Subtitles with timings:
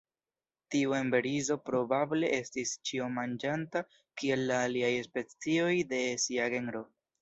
[0.75, 3.87] Tiu emberizo probable estis ĉiomanĝanta,
[4.23, 6.89] kiel la aliaj specioj de sia genro.